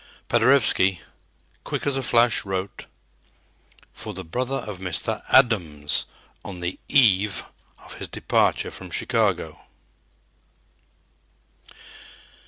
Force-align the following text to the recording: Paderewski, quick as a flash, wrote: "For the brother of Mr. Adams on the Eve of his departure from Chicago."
Paderewski, 0.29 0.99
quick 1.63 1.85
as 1.85 1.95
a 1.95 2.01
flash, 2.01 2.43
wrote: 2.43 2.87
"For 3.93 4.15
the 4.15 4.23
brother 4.23 4.55
of 4.55 4.79
Mr. 4.79 5.21
Adams 5.29 6.07
on 6.43 6.59
the 6.59 6.79
Eve 6.89 7.45
of 7.85 7.99
his 7.99 8.07
departure 8.07 8.71
from 8.71 8.89
Chicago." 8.89 9.61